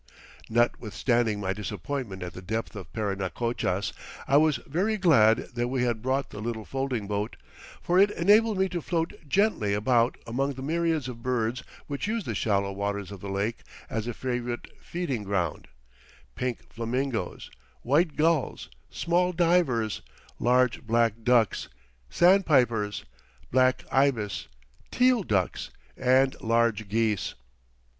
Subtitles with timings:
[0.49, 3.93] Notwithstanding my disappointment at the depth of Parinacochas,
[4.27, 7.35] I was very glad that we had brought the little folding boat,
[7.83, 12.23] for it enabled me to float gently about among the myriads of birds which use
[12.23, 13.61] the shallow waters of the lake
[13.91, 15.67] as a favorite feeding ground;
[16.33, 17.51] pink flamingoes,
[17.83, 20.01] white gulls, small "divers,"
[20.39, 21.67] large black ducks,
[22.09, 23.05] sandpipers,
[23.51, 24.47] black ibis,
[24.89, 27.35] teal ducks, and large geese.